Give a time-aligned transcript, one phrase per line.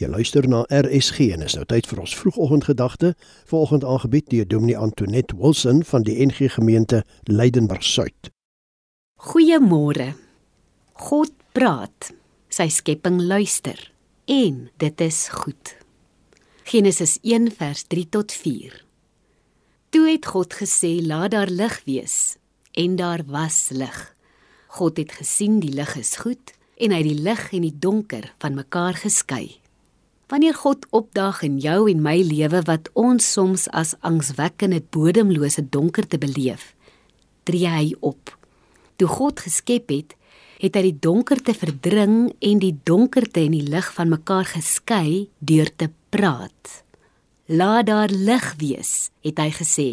[0.00, 3.10] Jy luister na RSG en is nou tyd vir ons vroegoggendgedagte,
[3.50, 8.30] vanoggend aangebied deur Dominee Antoinette Wilson van die NG Gemeente Leidenburg Suid.
[9.20, 10.14] Goeiemôre.
[11.04, 12.14] God praat.
[12.48, 13.76] Sy skepping luister
[14.24, 15.76] en dit is goed.
[16.64, 18.80] Genesis 1 vers 3 tot 4.
[19.92, 22.38] Toe het God gesê: "Laat daar lig wees,"
[22.72, 24.16] en daar was lig.
[24.80, 28.32] God het gesien die lig is goed en hy het die lig en die donker
[28.38, 29.60] van mekaar geskei.
[30.30, 36.20] Wanneer God opdaag in jou en my lewe wat ons soms as angswekkende bodemlose donkerte
[36.22, 36.68] beleef,
[37.42, 38.30] tree hy op.
[39.02, 40.14] Toe God geskep het,
[40.62, 45.72] het hy die donkerte verdring en die donkerte en die lig van mekaar geskei deur
[45.74, 46.76] te praat.
[47.50, 49.88] Laat daar lig wees, het hy gesê.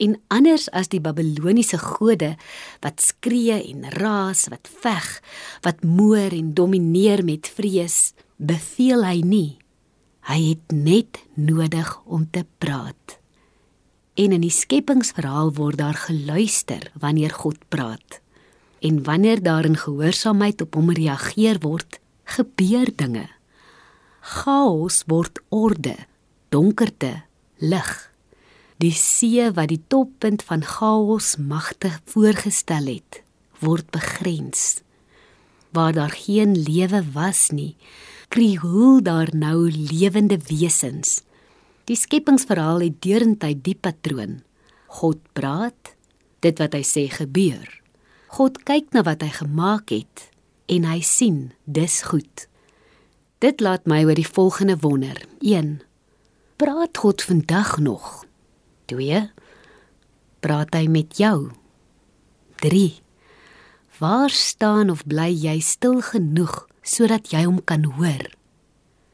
[0.00, 2.38] En anders as die Babiloniese gode
[2.80, 5.10] wat skree en raas, wat veg,
[5.66, 9.58] wat moer en domineer met vrees, beveel hy nie.
[10.30, 13.18] Hy het net nodig om te praat.
[14.18, 18.20] En in die skepingsverhaal word daar geluister wanneer God praat.
[18.82, 23.26] En wanneer daar in gehoorsaamheid op hom reageer word, gebeur dinge.
[24.20, 25.96] Chaos word orde,
[26.54, 27.22] donkerte
[27.58, 27.90] lig.
[28.78, 33.22] Die see wat die toppunt van chaos magtig voorgestel het,
[33.58, 34.82] word begrens.
[35.74, 37.74] Waar daar geen lewe was nie,
[38.28, 41.22] krioel daar nou lewende wesens.
[41.88, 44.42] Die skepingsverhaal het deurentyd die patroon.
[45.00, 45.94] God praat,
[46.44, 47.66] dit wat hy sê gebeur.
[48.28, 50.28] God kyk na wat hy gemaak het
[50.68, 52.44] en hy sien dis goed.
[53.40, 55.16] Dit laat my oor die volgende wonder.
[55.40, 55.78] 1.
[56.60, 58.26] Praat God vandag nog?
[58.92, 59.22] 2.
[60.44, 61.48] Praat hy met jou?
[62.60, 62.98] 3.
[63.98, 68.24] Waar staan of bly jy stil genoeg sodat jy hom kan hoor.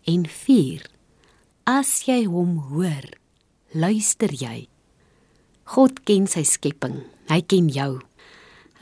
[0.06, 0.86] En 4.
[1.66, 3.08] As jy hom hoor,
[3.74, 4.68] luister jy.
[5.74, 7.02] God ken sy skepping.
[7.32, 7.98] Hy ken jou.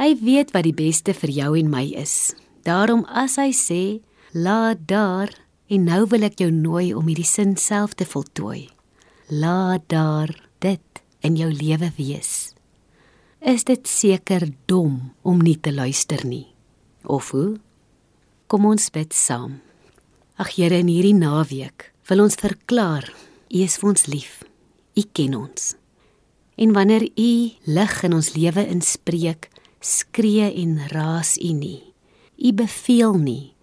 [0.03, 2.35] Hy weet wat die beste vir jou en my is.
[2.67, 4.03] Daarom as hy sê,
[4.35, 5.31] "Laat daar,"
[5.69, 8.69] en nou wil ek jou nooi om hierdie sin self te voltooi.
[9.31, 10.29] Laat daar
[10.61, 12.55] dit in jou lewe wees.
[13.41, 16.47] Is dit seker dom om nie te luister nie?
[17.05, 17.59] Of hoe?
[18.53, 19.55] Kom ons bid saam.
[20.37, 23.07] Ag Here, in hierdie naweek wil ons verklaar,
[23.49, 24.35] U is vir ons lief.
[24.93, 25.71] U ken ons.
[26.61, 27.31] En wanneer U
[27.79, 29.49] lig in ons lewe inspreek,
[29.81, 31.81] skree en raas U nie.
[32.37, 33.55] U beveel nie.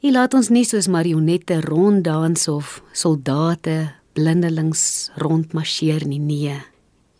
[0.00, 6.22] U laat ons nie soos marionette ronddans of soldate blindelings rondmarseer nie.
[6.24, 6.56] Nee.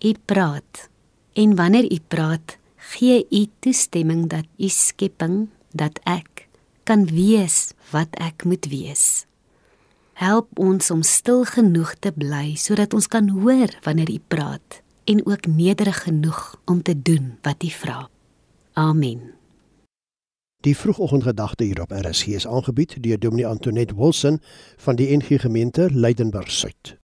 [0.00, 0.88] U praat.
[1.36, 2.56] En wanneer U praat,
[2.96, 6.31] gee U toestemming dat U skepping, dat ek
[6.84, 9.26] kan wees wat ek moet wees.
[10.18, 15.26] Help ons om stil genoeg te bly sodat ons kan hoor wanneer U praat en
[15.26, 18.08] ook nederig genoeg om te doen wat U vra.
[18.72, 19.32] Amen.
[20.62, 24.40] Die vroegoggendgedagte hier op RSG is aangebied deur Dominee Antoinette Wilson
[24.76, 27.01] van die NG Gemeente Leidenburg Suid.